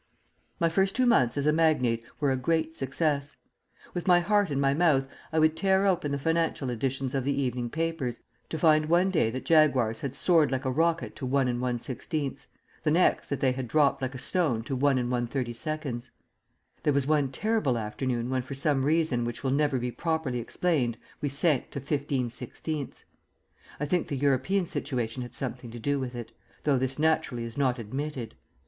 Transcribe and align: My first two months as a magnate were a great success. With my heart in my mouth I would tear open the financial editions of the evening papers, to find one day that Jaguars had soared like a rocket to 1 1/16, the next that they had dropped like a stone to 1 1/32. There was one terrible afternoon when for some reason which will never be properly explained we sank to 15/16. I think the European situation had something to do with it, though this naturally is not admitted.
My 0.59 0.67
first 0.67 0.95
two 0.95 1.05
months 1.05 1.37
as 1.37 1.45
a 1.45 1.53
magnate 1.53 2.03
were 2.19 2.31
a 2.31 2.35
great 2.35 2.73
success. 2.73 3.35
With 3.93 4.07
my 4.07 4.19
heart 4.19 4.49
in 4.49 4.59
my 4.59 4.73
mouth 4.73 5.07
I 5.31 5.37
would 5.37 5.55
tear 5.55 5.85
open 5.85 6.11
the 6.11 6.17
financial 6.17 6.71
editions 6.71 7.13
of 7.13 7.23
the 7.23 7.39
evening 7.39 7.69
papers, 7.69 8.21
to 8.49 8.57
find 8.57 8.87
one 8.87 9.11
day 9.11 9.29
that 9.29 9.45
Jaguars 9.45 9.99
had 10.01 10.15
soared 10.15 10.51
like 10.51 10.65
a 10.65 10.71
rocket 10.71 11.15
to 11.17 11.27
1 11.27 11.45
1/16, 11.49 12.47
the 12.81 12.89
next 12.89 13.27
that 13.29 13.41
they 13.41 13.51
had 13.51 13.67
dropped 13.67 14.01
like 14.01 14.15
a 14.15 14.17
stone 14.17 14.63
to 14.63 14.75
1 14.75 14.97
1/32. 14.97 16.09
There 16.81 16.93
was 16.93 17.05
one 17.05 17.31
terrible 17.31 17.77
afternoon 17.77 18.31
when 18.31 18.41
for 18.41 18.55
some 18.55 18.83
reason 18.83 19.23
which 19.23 19.43
will 19.43 19.51
never 19.51 19.77
be 19.77 19.91
properly 19.91 20.39
explained 20.39 20.97
we 21.21 21.29
sank 21.29 21.69
to 21.69 21.79
15/16. 21.79 23.03
I 23.79 23.85
think 23.85 24.07
the 24.07 24.15
European 24.17 24.65
situation 24.65 25.21
had 25.21 25.35
something 25.35 25.69
to 25.69 25.77
do 25.77 25.99
with 25.99 26.15
it, 26.15 26.31
though 26.63 26.79
this 26.79 26.97
naturally 26.97 27.43
is 27.43 27.55
not 27.55 27.77
admitted. 27.77 28.33